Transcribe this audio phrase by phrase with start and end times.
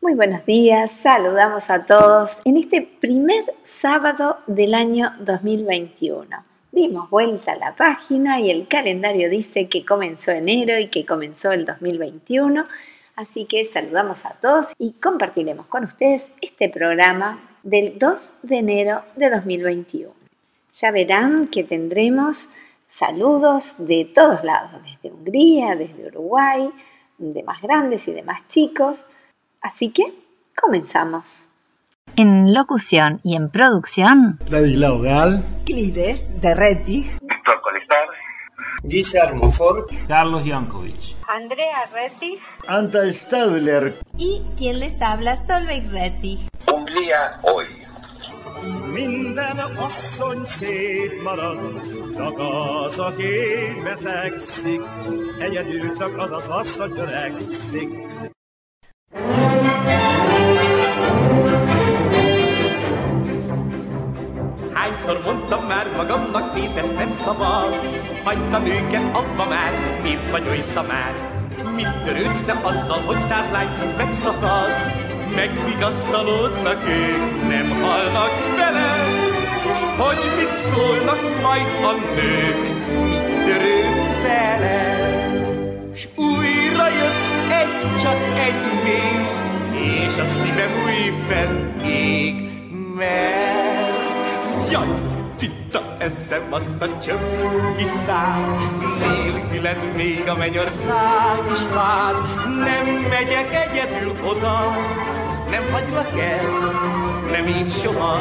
[0.00, 6.28] Muy buenos días, saludamos a todos en este primer sábado del año 2021.
[6.70, 11.50] Dimos vuelta a la página y el calendario dice que comenzó enero y que comenzó
[11.50, 12.68] el 2021,
[13.16, 19.02] así que saludamos a todos y compartiremos con ustedes este programa del 2 de enero
[19.16, 20.14] de 2021.
[20.74, 22.48] Ya verán que tendremos
[22.90, 26.70] saludos de todos lados, desde Hungría, desde Uruguay,
[27.16, 29.06] de más grandes y de más chicos,
[29.60, 30.14] Así que
[30.60, 31.48] comenzamos.
[32.16, 38.08] En locución y en producción, Ladislao Gal, Clides de Reti, Víctor Colestar,
[38.82, 44.00] Guillermo Ford, Carlos Jankovic, Andrea Reti, Anta Stadler.
[44.16, 46.40] Y quien les habla, Solveig Reti.
[46.66, 47.66] Hungría hoy.
[48.92, 51.80] Minden asszony szép marad,
[52.16, 53.24] csak az, aki
[53.82, 54.80] veszekszik,
[55.38, 57.88] egyedül csak az az asszony törekszik.
[64.72, 67.74] Hányszor mondtam már magamnak, nézd, ezt nem szabad.
[68.24, 71.12] Hagyd a nőket abba már, miért vagy oly szamár?
[71.74, 74.70] Mit törődsz te azzal, hogy száz lány szín megszakad?
[75.34, 78.94] Megvigasztalódnak ők, nem halnak bele.
[79.74, 82.62] S hogy mit szólnak majd a nők,
[83.04, 84.80] mit törődsz vele?
[85.94, 89.26] S újra jött egy, csak egy még,
[90.04, 92.50] és a szívem új fent ég,
[92.96, 93.90] mert
[94.70, 94.86] Jaj,
[95.36, 98.56] cica, eszem azt a csöpp kis szám,
[98.98, 102.14] nélküled még a mennyország is vád,
[102.46, 104.76] nem megyek egyedül oda,
[105.50, 106.44] nem hagylak el,
[107.30, 108.18] nem én soha.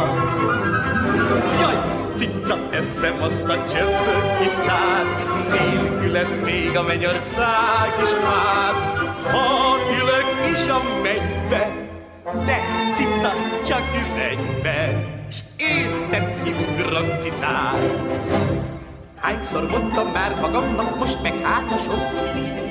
[1.61, 1.77] Jaj,
[2.15, 5.07] cica, eszem azt a csöpp kis szám,
[5.51, 8.75] nélküled még a mennyország is vád,
[9.31, 11.71] ha ülök is a mennybe,
[12.45, 12.59] de
[12.95, 13.31] cica,
[13.67, 15.07] csak üzenjbe
[15.57, 17.77] érted kiugrott cicát.
[19.15, 22.23] Hányszor mondtam már magamnak, most meg házasodsz,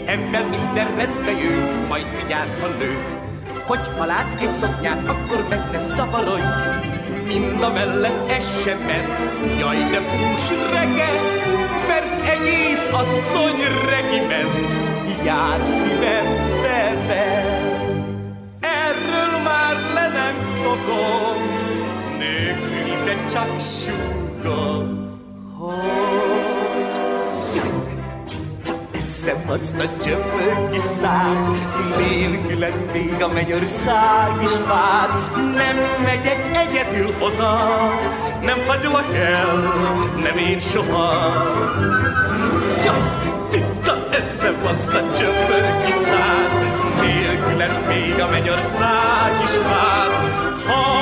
[0.06, 3.17] ember minden rendbe jön, majd vigyázz a nő.
[3.68, 6.42] Hogy ha látsz egy szoknyát, akkor meg ne szavarodj,
[7.26, 11.10] mind a mellett ez sem ment, jaj de bús rege,
[11.88, 14.82] mert egész asszony regiment,
[15.24, 16.26] jár szívem
[17.06, 17.44] be
[18.60, 21.36] Erről már le nem szokom,
[23.04, 25.10] de csak súgom,
[25.58, 26.27] hogy
[29.28, 31.48] eszem azt a csöpög kis szág,
[31.98, 37.58] nélküled még a mennyország is vád, nem megyek egyedül oda,
[38.42, 39.56] nem hagylak el,
[40.22, 41.32] nem én soha.
[42.84, 46.50] Jaj, cica, eszem azt a csöpög kis szág,
[47.00, 50.10] nélküled még a mennyország is vád,
[50.66, 50.97] ha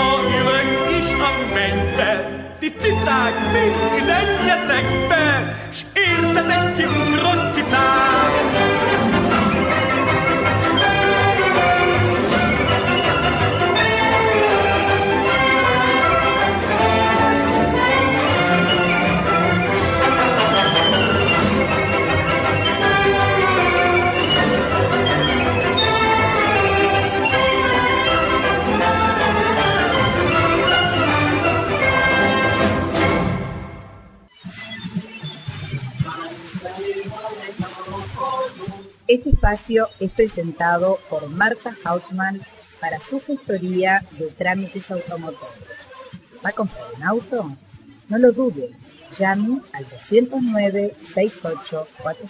[2.66, 8.85] ti cicák, mind üzenjetek be, s értetek kiugrott cicák!
[39.16, 42.42] Este espacio es presentado por Marta Hausmann
[42.82, 45.64] para su gestoría de trámites automotores.
[46.44, 47.56] ¿Va a comprar un auto?
[48.10, 48.72] No lo dude,
[49.16, 52.28] llame al 209-6845.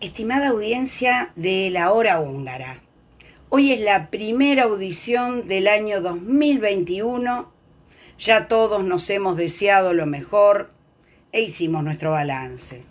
[0.00, 2.80] Estimada audiencia de la hora húngara,
[3.50, 7.52] hoy es la primera audición del año 2021
[8.18, 10.70] ya todos nos hemos deseado lo mejor
[11.32, 12.84] e hicimos nuestro balance.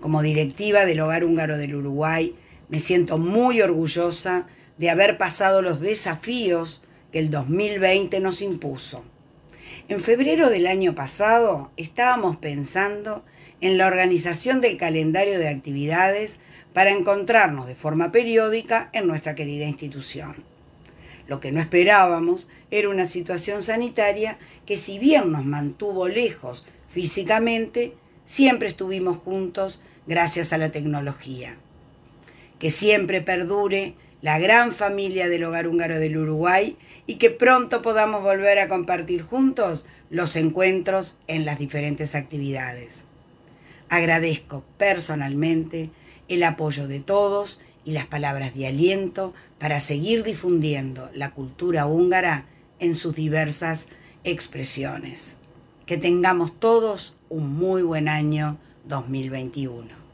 [0.00, 2.34] Como directiva del Hogar Húngaro del Uruguay,
[2.68, 4.46] me siento muy orgullosa
[4.78, 6.82] de haber pasado los desafíos
[7.12, 9.04] que el 2020 nos impuso.
[9.88, 13.24] En febrero del año pasado estábamos pensando
[13.60, 16.40] en la organización del calendario de actividades
[16.72, 20.34] para encontrarnos de forma periódica en nuestra querida institución.
[21.26, 27.94] Lo que no esperábamos era una situación sanitaria que si bien nos mantuvo lejos físicamente,
[28.24, 31.56] siempre estuvimos juntos gracias a la tecnología.
[32.58, 36.76] Que siempre perdure la gran familia del hogar húngaro del Uruguay
[37.06, 43.06] y que pronto podamos volver a compartir juntos los encuentros en las diferentes actividades.
[43.88, 45.90] Agradezco personalmente
[46.28, 52.46] el apoyo de todos y las palabras de aliento para seguir difundiendo la cultura húngara
[52.78, 53.88] en sus diversas
[54.24, 55.38] expresiones.
[55.86, 60.06] Que tengamos todos un muy buen año 2021.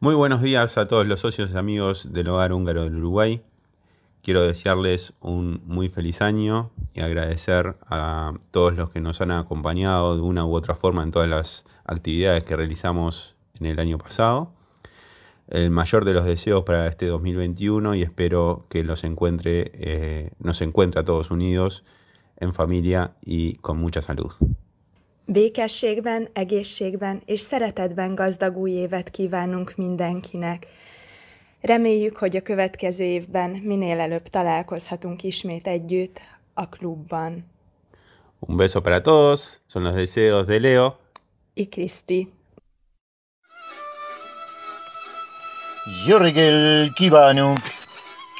[0.00, 3.42] Muy buenos días a todos los socios y amigos del Hogar Húngaro del Uruguay.
[4.22, 10.16] Quiero desearles un muy feliz año y agradecer a todos los que nos han acompañado
[10.16, 14.50] de una u otra forma en todas las actividades que realizamos en el año pasado.
[15.48, 20.60] El mayor de los deseos para este 2021 y espero que los encuentre, eh, nos
[20.60, 21.84] encuentre a todos unidos
[22.36, 24.32] en familia y con mucha salud.
[25.26, 30.66] Békességben, egészségben és szeretetben gazdag új évet kívánunk mindenkinek.
[31.60, 36.20] Reméljük, hogy a következő évben minél előbb találkozhatunk ismét együtt
[36.54, 37.44] a klubban.
[38.38, 40.96] Un beso para todos, son los deseos de Leo
[41.54, 42.32] y Cristi.
[45.86, 47.60] Jorgel Kívánunk.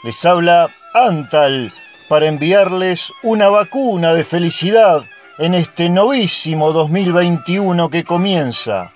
[0.03, 1.73] Les habla Antal
[2.09, 5.03] para enviarles una vacuna de felicidad
[5.39, 8.93] en este novísimo 2021 que comienza.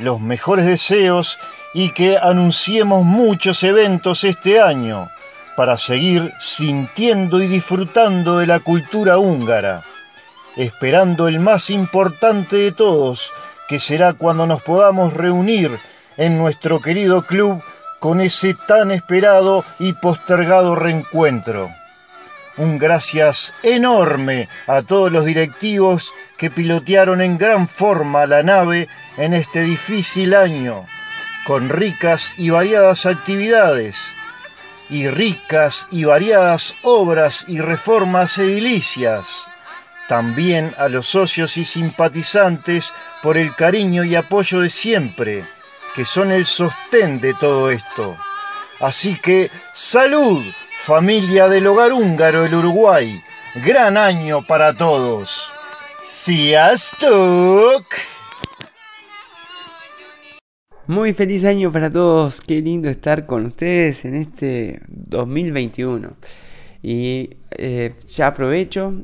[0.00, 1.38] Los mejores deseos
[1.72, 5.08] y que anunciemos muchos eventos este año
[5.56, 9.82] para seguir sintiendo y disfrutando de la cultura húngara,
[10.56, 13.32] esperando el más importante de todos,
[13.66, 15.78] que será cuando nos podamos reunir
[16.16, 17.62] en nuestro querido club
[17.98, 21.70] con ese tan esperado y postergado reencuentro.
[22.56, 29.32] Un gracias enorme a todos los directivos que pilotearon en gran forma la nave en
[29.32, 30.86] este difícil año,
[31.46, 34.14] con ricas y variadas actividades
[34.90, 39.44] y ricas y variadas obras y reformas edilicias.
[40.08, 45.46] También a los socios y simpatizantes por el cariño y apoyo de siempre,
[45.98, 48.16] que son el sostén de todo esto.
[48.78, 50.44] Así que salud,
[50.76, 53.20] familia del hogar húngaro del Uruguay.
[53.66, 55.52] Gran año para todos.
[56.08, 57.84] Sziasztok!
[60.86, 66.12] Muy feliz año para todos, qué lindo estar con ustedes en este 2021.
[66.80, 69.02] Y eh, ya aprovecho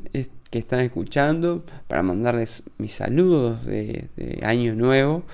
[0.49, 5.25] que están escuchando para mandarles mis saludos de, de año nuevo.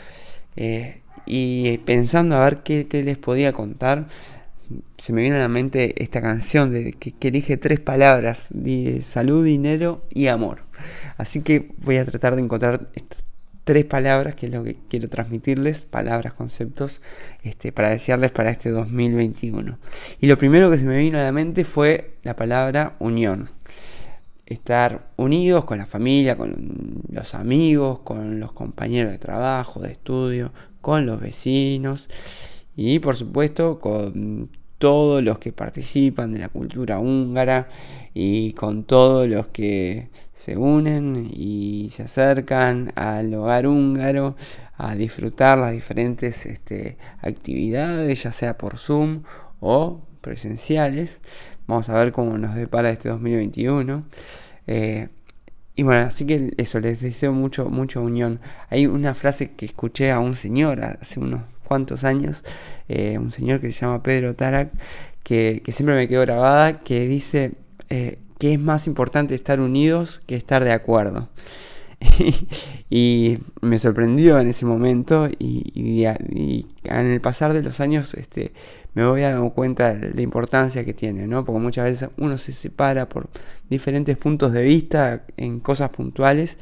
[0.55, 4.07] Eh, y pensando a ver qué, les podía contar,
[4.97, 8.49] se me viene a la mente esta canción de, que, elige tres palabras,
[9.01, 10.63] salud, dinero y amor.
[11.17, 13.21] Así que voy a tratar de encontrar estas
[13.63, 17.01] tres palabras, que es lo que quiero transmitirles, palabras, conceptos,
[17.43, 19.77] este, para desearles para este 2021.
[20.19, 23.49] Y lo primero que se me vino a la mente fue la palabra unión.
[24.45, 30.51] Estar unidos con la familia, con los amigos, con los compañeros de trabajo, de estudio,
[30.81, 32.09] con los vecinos
[32.75, 37.69] y por supuesto con todos los que participan de la cultura húngara
[38.15, 44.35] y con todos los que se unen y se acercan al hogar húngaro
[44.75, 49.21] a disfrutar las diferentes este, actividades, ya sea por Zoom
[49.59, 51.21] o presenciales.
[51.67, 54.03] Vamos a ver cómo nos depara este 2021.
[54.65, 55.09] Eh,
[55.75, 58.39] y bueno, así que eso, les deseo mucho, mucha unión.
[58.69, 62.43] Hay una frase que escuché a un señor hace unos cuantos años,
[62.89, 64.71] eh, un señor que se llama Pedro Tarak,
[65.23, 67.53] que, que siempre me quedó grabada, que dice
[67.89, 71.29] eh, que es más importante estar unidos que estar de acuerdo.
[72.89, 78.15] y me sorprendió en ese momento y, y, y, en el pasar de los años
[78.15, 78.53] este,
[78.93, 81.45] me voy dando cuenta de la importancia que tiene, ¿no?
[81.45, 83.29] Porque muchas veces uno se separa por
[83.69, 86.57] diferentes puntos de vista en cosas puntuales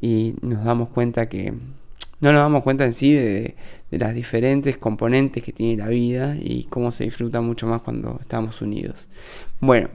[0.00, 1.52] y nos damos cuenta que
[2.20, 3.56] no nos damos cuenta en sí de
[3.90, 8.60] las diferentes componentes que tiene la vida y cómo se disfruta mucho más cuando estamos
[8.60, 9.08] unidos.
[9.58, 9.88] Bueno,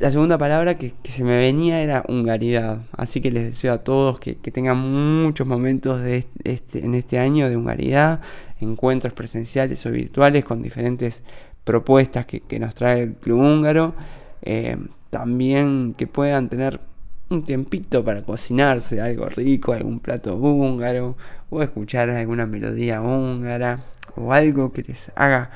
[0.00, 2.78] la segunda palabra que, se me venía era hungaridad.
[2.96, 6.00] Así que les deseo a todos que, tengan muchos momentos
[6.42, 8.22] este, en este año de hungaridad,
[8.60, 11.22] encuentros presenciales o virtuales con diferentes
[11.64, 13.94] propuestas que, que, nos trae el Club Húngaro.
[14.40, 14.78] Eh,
[15.10, 16.80] también que puedan tener
[17.28, 21.16] un tiempito para cocinarse algo rico, algún plato húngaro,
[21.50, 23.80] o escuchar alguna melodía húngara,
[24.16, 25.50] o algo que les haga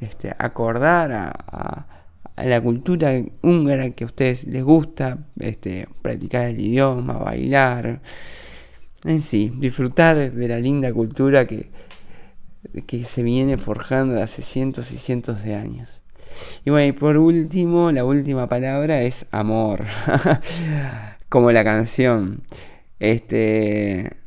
[0.00, 1.99] este, acordar a,
[2.36, 8.00] la cultura húngara que a ustedes les gusta, este, practicar el idioma, bailar,
[9.04, 11.70] en sí, disfrutar de la linda cultura que,
[12.86, 16.02] que se viene forjando hace cientos y cientos de años.
[16.64, 19.86] Y bueno, y por último, la última palabra es amor.
[21.28, 22.42] Como la canción.
[22.98, 24.19] Este.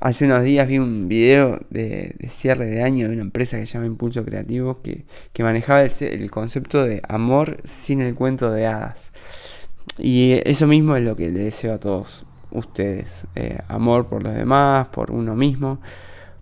[0.00, 3.74] Hace unos días vi un video de, cierre de año de una empresa que se
[3.74, 5.04] llama Impulso Creativo que,
[5.42, 9.12] manejaba el, concepto de amor sin el cuento de hadas.
[9.98, 13.26] Y eso mismo es lo que le deseo a todos ustedes.
[13.34, 15.82] Eh, amor por los demás, por uno mismo,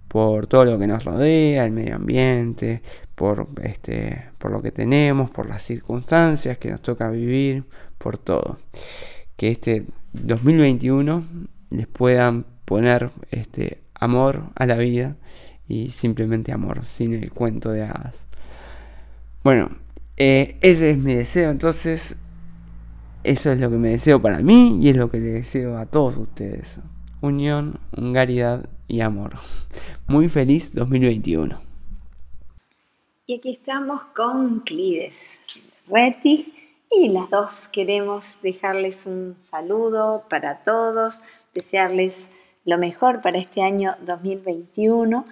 [0.07, 2.81] por todo lo que nos rodea, el medio ambiente,
[3.17, 7.65] por, este, por lo que tenemos, por las circunstancias que nos toca vivir,
[7.99, 8.59] por todo.
[9.37, 11.25] Que este 2021
[11.71, 15.17] les puedan poner este amor a la vida
[15.67, 18.27] y simplemente amor, sin el cuento de hadas.
[19.43, 19.71] Bueno,
[20.19, 22.17] eh, ese es mi deseo, entonces
[23.25, 25.87] eso es lo que me deseo para mí y es lo que le deseo a
[25.87, 26.79] todos ustedes.
[27.23, 29.37] Unión, hungaridad y amor.
[30.07, 31.59] Muy feliz 2021.
[33.27, 35.39] Y aquí estamos con Clides
[35.89, 36.53] Retig
[36.91, 41.23] y las dos queremos dejarles un saludo para todos,
[41.55, 42.29] desearles
[42.69, 45.25] lo mejor para este año 2021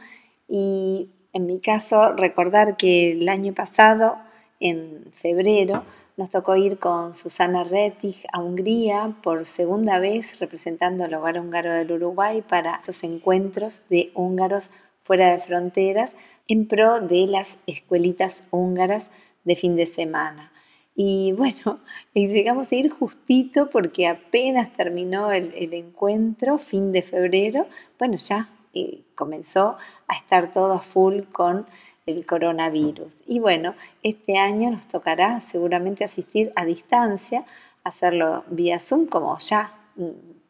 [0.49, 4.17] y en mi caso recordar que el año pasado,
[4.59, 5.83] en febrero,
[6.17, 11.75] nos tocó ir con Susana Rettig a Hungría por segunda vez representando al hogar húngaro
[11.75, 14.71] del Uruguay para estos encuentros de húngaros
[15.03, 16.15] fuera de fronteras
[16.49, 19.11] en pro de las escuelitas húngaras
[19.45, 20.53] de fin de semana.
[20.97, 21.79] Y bueno,
[22.15, 27.67] llegamos a ir justito porque apenas terminó el, encuentro, fin de febrero,
[27.99, 29.77] bueno, ya eh, comenzó
[30.09, 31.67] a estar todo a full con
[32.07, 33.23] el coronavirus.
[33.27, 37.45] Y bueno, este año nos tocará seguramente asistir a distancia,
[37.85, 40.09] hacerlo vía Zoom, como ya mm,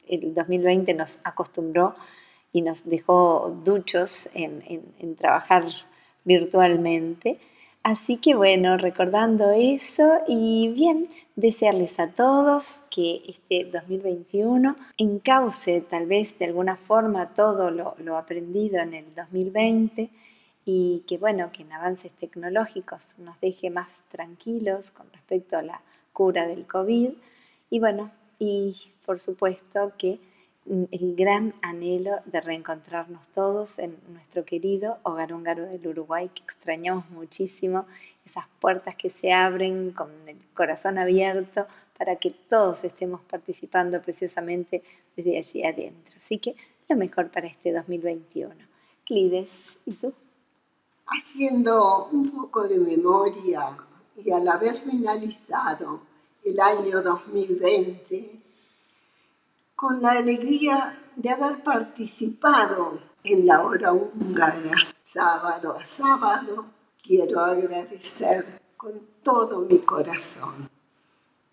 [0.08, 1.94] el 2020 nos acostumbró
[2.52, 5.64] y nos dejó duchos en, trabajar
[6.24, 7.38] virtualmente.
[7.86, 16.06] Así que bueno, recordando eso y bien, desearles a todos que este 2021 encauce tal
[16.06, 20.10] vez de alguna forma todo lo, lo, aprendido en el 2020
[20.64, 25.80] y que bueno, que en avances tecnológicos nos deje más tranquilos con respecto a la
[26.12, 27.10] cura del COVID.
[27.70, 30.18] Y bueno, y por supuesto que
[30.68, 37.08] el gran anhelo de reencontrarnos todos en nuestro querido hogar húngaro del Uruguay, que extrañamos
[37.10, 37.86] muchísimo,
[38.24, 44.82] esas puertas que se abren con el corazón abierto para que todos estemos participando preciosamente
[45.16, 46.14] desde allí adentro.
[46.16, 46.56] Así que
[46.88, 48.54] lo mejor para este 2021.
[49.04, 50.12] Clides, ¿y tú?
[51.06, 53.76] Haciendo un poco de memoria
[54.16, 56.00] y al haber finalizado
[56.44, 58.45] el año 2020,
[59.76, 64.72] con la alegría de haber participado en la hora húngara
[65.12, 66.64] sábado a sábado,
[67.02, 68.92] quiero agradecer con
[69.22, 70.70] todo mi corazón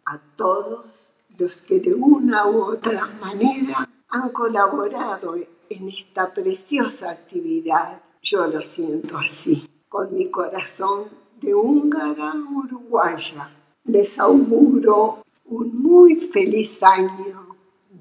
[0.05, 5.35] a todos los que de una u otra manera han colaborado
[5.69, 8.01] en esta preciosa actividad.
[8.21, 11.09] Yo lo siento así, con mi corazón
[11.41, 13.49] de húngara uruguaya.
[13.83, 17.42] Les auguro un muy feliz año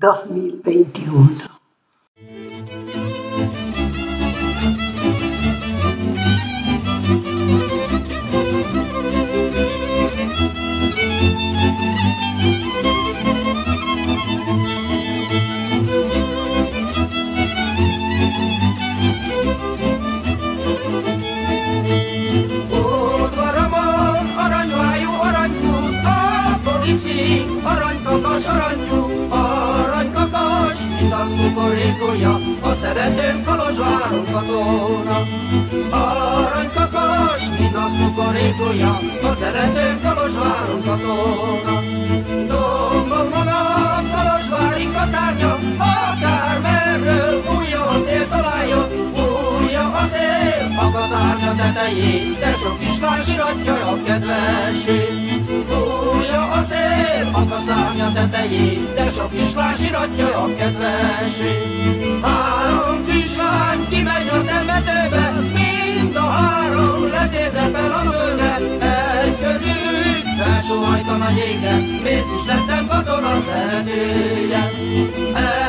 [0.03, 1.52] 2021.
[34.43, 35.19] Katona.
[35.91, 41.81] Aranykakas, mint az kukorékolja, a szeretőm Kolozsváron katona.
[42.49, 43.61] Dombom maga,
[44.13, 52.53] Kolozsvári kaszárnya, akár merről fújja a szél találja, fújja a szél a kaszárnya tetején, de
[52.53, 55.22] sok kislány siratja a kedvesét.
[56.03, 62.23] Fújja a szél a kaszárnya tetején, de sok kislány siratja a kedvesét.
[62.23, 68.53] Három kislány kimegy a temetőbe, mind a három letérdepel a földre,
[70.73, 74.71] sóhajtam a jégre, miért is lettem katona szeretője?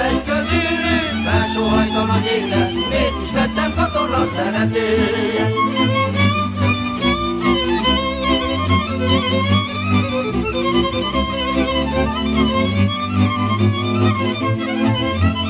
[0.08, 5.52] Egy közülő, felsóhajtam a jégre, miért is lettem katona szeretője?
[10.34, 10.56] Thank
[15.38, 15.43] you.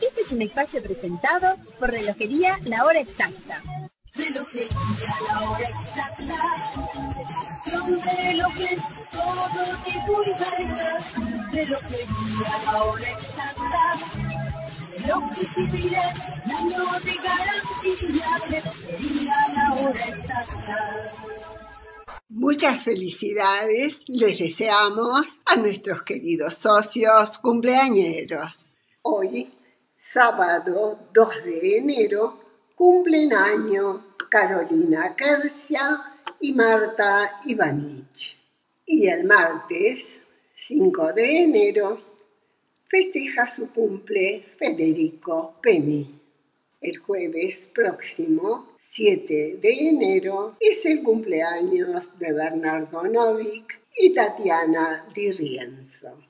[0.00, 3.62] Este es un espacio presentado por Relojería La Hora Exacta.
[4.14, 4.68] Relojería
[5.28, 6.36] la hora exacta.
[7.70, 8.80] Son relojes
[9.12, 11.00] todo tipo y variedad.
[11.52, 13.50] Relojería la hora exacta.
[15.56, 18.28] Un año de garantía.
[18.48, 21.20] Relojería la hora exacta.
[22.28, 28.76] Muchas felicidades les deseamos a nuestros queridos socios cumpleañeros.
[29.02, 29.50] Hoy,
[30.02, 32.40] sábado 2 de enero,
[32.74, 36.00] cumplen año Carolina Kersia
[36.40, 38.36] y Marta Ivanich.
[38.86, 40.20] Y el martes
[40.56, 42.00] 5 de enero
[42.88, 46.18] festeja su cumple Federico Penny.
[46.80, 55.30] El jueves próximo, 7 de enero, es el cumpleaños de Bernardo Novik y Tatiana Di
[55.30, 56.29] Rienzo.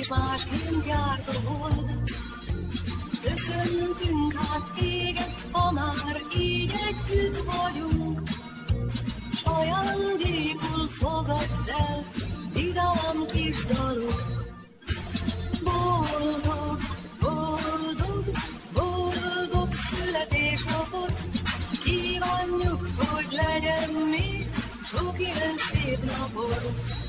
[0.00, 1.92] és más nem járta volna.
[3.22, 8.20] Köszöntünk hát téged, ha már így együtt vagyunk,
[9.34, 12.04] s ajándékul fogadd el,
[12.52, 14.22] vidám kis dalok.
[15.64, 16.80] Boldog,
[17.20, 18.24] boldog,
[18.72, 21.12] boldog születésnapot,
[21.84, 24.46] kívánjuk, hogy legyen még
[24.84, 26.99] sok ilyen szép napot.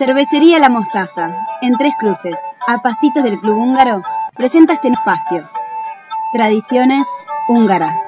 [0.00, 2.34] Cervecería La Mostaza, en Tres Cruces,
[2.66, 4.02] a pasitos del Club Húngaro,
[4.34, 5.46] presenta este espacio.
[6.32, 7.06] Tradiciones
[7.48, 8.00] húngaras.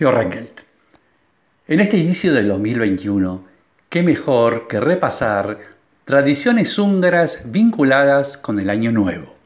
[0.00, 0.62] Yo Rengelt.
[1.68, 3.44] En este inicio del 2021,
[3.88, 5.56] qué mejor que repasar
[6.04, 9.36] tradiciones húngaras vinculadas con el Año Nuevo.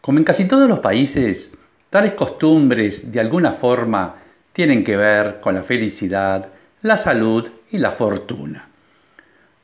[0.00, 1.50] Como en casi todos los países,
[1.90, 4.16] tales costumbres de alguna forma
[4.52, 6.48] tienen que ver con la felicidad,
[6.82, 8.68] la salud y la fortuna.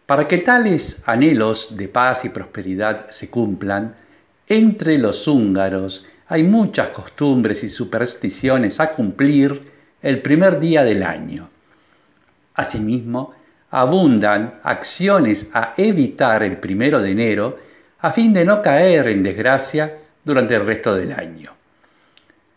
[0.07, 3.95] Para que tales anhelos de paz y prosperidad se cumplan,
[4.47, 9.71] entre los húngaros hay muchas costumbres y supersticiones a cumplir
[10.03, 11.49] el primer día del año.
[12.55, 13.35] Asimismo,
[13.71, 17.59] abundan acciones a evitar el primero de enero
[18.01, 21.62] a fin de no caer en desgracia durante el resto del año.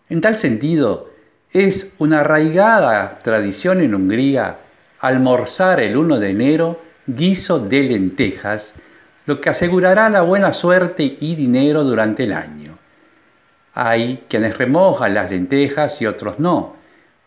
[0.08, 1.10] En tal sentido,
[1.52, 4.58] es una arraigada tradición en Hungría
[5.00, 8.76] almorzar el 1 de enero guiso de lentejas,
[9.26, 12.78] lo que asegurará la buena suerte y dinero durante el año.
[13.74, 16.76] Hay quienes remojan las lentejas y otros no.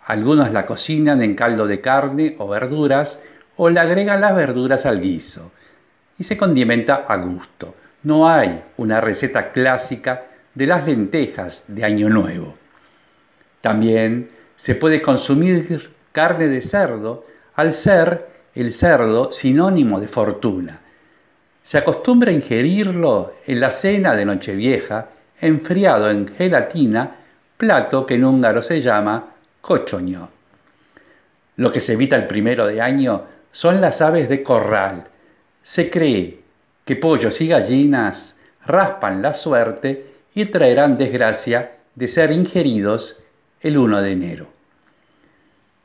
[0.07, 3.21] Algunos la cocinan en caldo de carne o verduras
[3.57, 5.51] o le agregan las verduras al guiso
[6.17, 7.75] y se condimenta a gusto.
[8.05, 12.55] No hay una receta clásica de las lentejas de Año Nuevo.
[13.61, 20.81] También se puede consumir carne de cerdo al ser el cerdo sinónimo de fortuna.
[21.63, 25.09] Se acostumbra a ingerirlo en la cena de Nochevieja,
[25.41, 27.17] enfriado en gelatina,
[27.57, 30.29] plato que en húngaro se llama cochoño.
[31.57, 35.05] Lo que se evita el primero de año son las aves de corral.
[35.63, 36.41] Se cree
[36.85, 43.23] que pollos y gallinas raspan la suerte y traerán desgracia de ser ingeridos
[43.61, 44.47] el 1 de enero.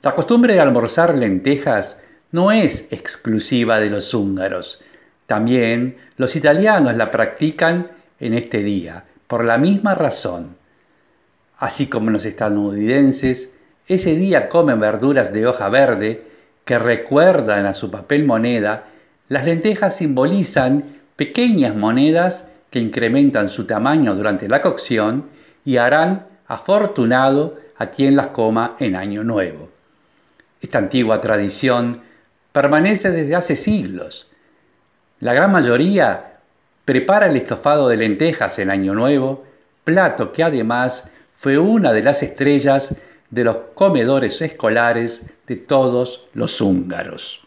[0.02, 1.98] La costumbre de almorzar lentejas
[2.32, 4.82] no es exclusiva de los húngaros.
[5.28, 10.56] También los italianos la practican en este día, por la misma razón.
[11.58, 13.54] Así como los estadounidenses,
[13.88, 16.24] ese día comen verduras de hoja verde
[16.66, 18.86] que recuerdan a su papel moneda,
[19.30, 25.26] las lentejas simbolizan pequeñas monedas que incrementan su tamaño durante la cocción
[25.66, 29.70] y harán afortunado a quien las coma en Año Nuevo.
[30.62, 32.02] Esta antigua tradición
[32.52, 34.30] permanece desde hace siglos.
[35.20, 36.40] La gran mayoría
[36.86, 39.46] prepara el estofado de lentejas en Año Nuevo,
[39.84, 42.96] plato que además fue una de las estrellas
[43.30, 47.42] de los comedores escolares de todos los húngaros.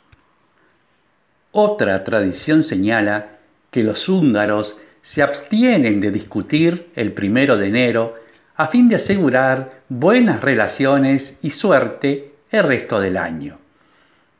[1.53, 3.39] Otra tradición señala
[3.71, 8.15] que los húngaros se abstienen de discutir el primero de enero
[8.57, 13.59] a fin de asegurar buenas relaciones y suerte el resto del año.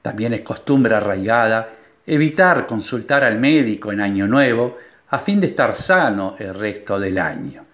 [0.03, 1.71] También es costumbre arraigada
[2.07, 4.79] evitar consultar al médico en Año Nuevo
[5.09, 7.65] a fin de estar sano el resto del año.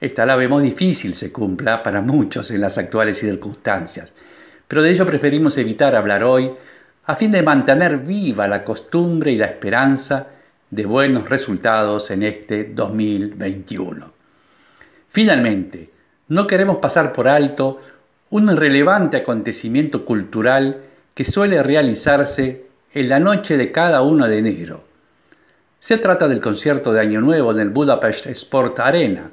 [0.00, 4.12] Esta la vemos difícil se cumpla para muchos en las actuales circunstancias,
[4.66, 6.50] pero de ello preferimos evitar hablar hoy
[7.06, 10.26] a fin de mantener viva la costumbre y la esperanza
[10.70, 14.12] de buenos resultados en este 2021.
[15.08, 15.97] Finalmente,
[16.28, 17.80] no queremos pasar por alto
[18.30, 20.82] un relevante acontecimiento cultural
[21.14, 24.84] que suele realizarse en la noche de cada 1 de enero.
[25.80, 29.30] Se trata del concierto de Año Nuevo en el Budapest Sport Arena.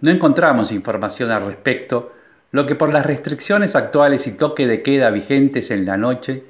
[0.00, 2.12] No encontramos información al respecto,
[2.52, 6.44] lo que por las restricciones actuales y toque de queda vigentes en la noche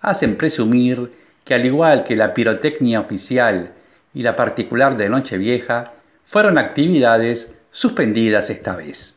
[0.00, 1.12] hacen presumir
[1.44, 3.72] que al igual que la pirotecnia oficial
[4.14, 5.92] y la particular de Nochevieja,
[6.24, 9.16] fueron actividades suspendidas esta vez.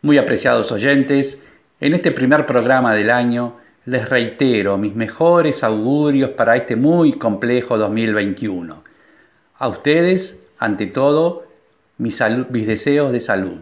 [0.00, 1.42] Muy apreciados oyentes,
[1.80, 7.76] en este primer programa del año les reitero mis mejores augurios para este muy complejo
[7.76, 8.82] 2021.
[9.58, 11.46] A ustedes, ante todo,
[11.98, 13.60] mis, mis, deseos de salud.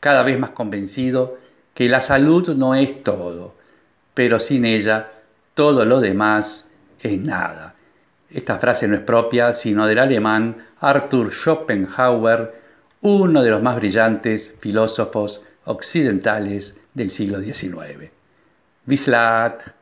[0.00, 1.38] Cada vez más convencido
[1.74, 3.54] que la salud no es todo,
[4.12, 5.08] pero sin ella
[5.54, 6.68] todo lo demás
[7.00, 7.74] es nada.
[8.30, 12.61] Esta frase no es propia, sino del alemán Arthur Schopenhauer,
[13.02, 18.10] uno de los más brillantes filósofos occidentales del siglo XIX.
[18.86, 19.81] Wislat.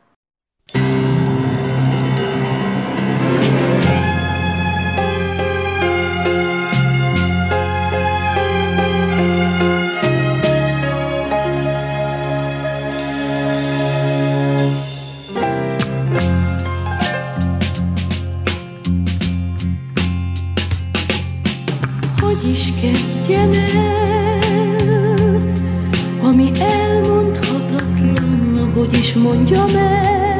[23.30, 24.40] Kezdjem el,
[26.22, 30.38] ami elmondhatatlan, hogy is mondjam el,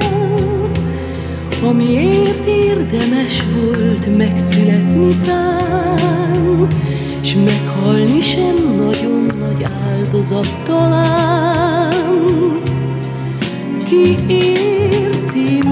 [1.63, 6.69] amiért érdemes volt megszületni tán,
[7.21, 11.93] s meghalni sem nagyon nagy áldozat talán.
[13.85, 15.63] Ki érti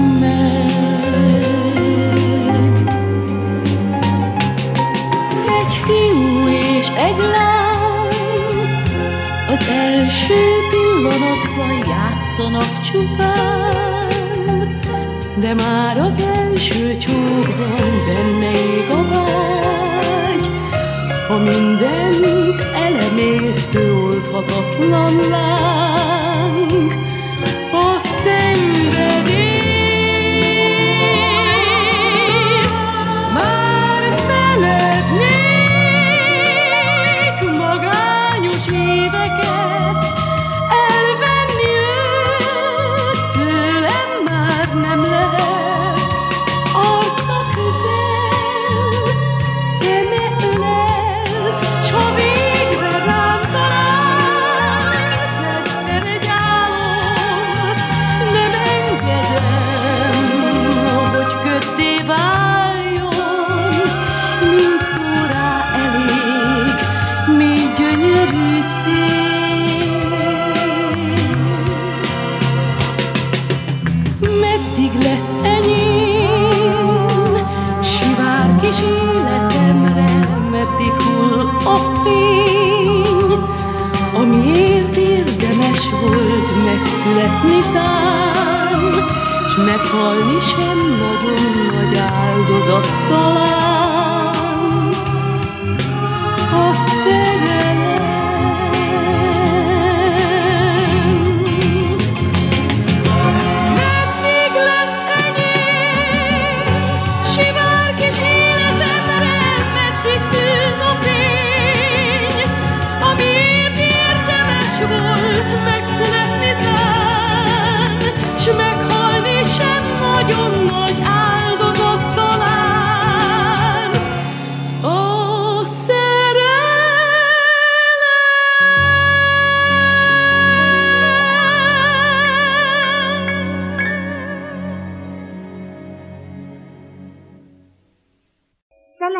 [9.51, 10.35] az első
[10.69, 14.09] pillanatban játszanak csupán,
[15.35, 20.49] de már az első csókban benne ég a vágy,
[21.27, 26.28] ha mindent elemésztő oldhatatlan láng,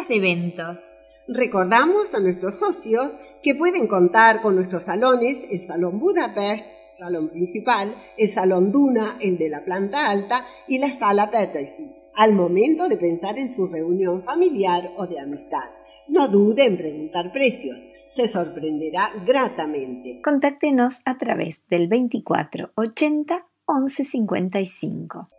[0.10, 0.96] de eventos.
[1.28, 6.66] Recordamos a nuestros socios que pueden contar con nuestros salones, el Salón Budapest,
[6.98, 12.34] salón principal, el Salón Duna, el de la planta alta y la Sala Peterfield, al
[12.34, 15.70] momento de pensar en su reunión familiar o de amistad.
[16.08, 20.20] No dude en preguntar precios, se sorprenderá gratamente.
[20.24, 25.30] Contáctenos a través del 24 80 11 55.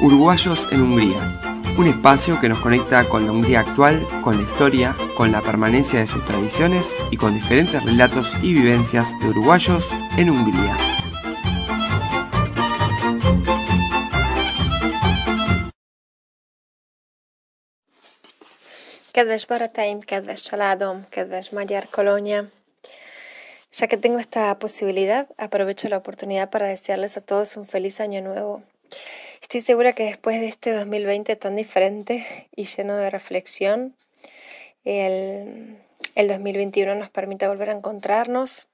[0.00, 1.18] Uruguayos en Hungría,
[1.76, 5.98] un espacio que nos conecta con la Hungría actual, con la historia, con la permanencia
[5.98, 10.76] de sus tradiciones y con diferentes relatos y vivencias de uruguayos en Hungría.
[19.12, 22.48] Kedves barátaim, kedves családom, kedves magyar colonia,
[23.72, 28.22] ya que tengo esta posibilidad, aprovecho la oportunidad para desearles a todos un feliz año
[28.22, 28.62] nuevo.
[29.48, 33.96] Estoy segura que después de este 2020 tan diferente y lleno de reflexión,
[34.84, 35.78] el,
[36.14, 38.68] el 2021 nos permite volver a encontrarnos.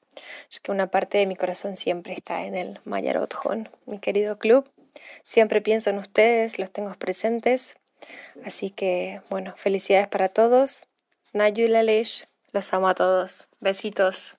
[0.51, 4.69] Es que una parte de mi corazón siempre está en el Mayarotjon, mi querido club.
[5.23, 7.77] Siempre pienso en ustedes, los tengo presentes.
[8.45, 10.89] Así que, bueno, felicidades para todos.
[11.33, 13.47] Nayu y Lalish, los amo a todos.
[13.61, 14.39] Besitos.